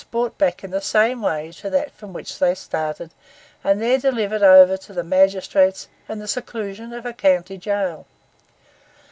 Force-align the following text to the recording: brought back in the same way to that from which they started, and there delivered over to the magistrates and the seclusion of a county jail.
brought 0.09 0.35
back 0.35 0.63
in 0.63 0.71
the 0.71 0.81
same 0.81 1.21
way 1.21 1.51
to 1.51 1.69
that 1.69 1.91
from 1.91 2.11
which 2.11 2.39
they 2.39 2.55
started, 2.55 3.11
and 3.63 3.79
there 3.79 3.99
delivered 3.99 4.41
over 4.41 4.75
to 4.75 4.93
the 4.93 5.03
magistrates 5.03 5.87
and 6.09 6.19
the 6.19 6.27
seclusion 6.27 6.91
of 6.91 7.05
a 7.05 7.13
county 7.13 7.55
jail. 7.55 8.07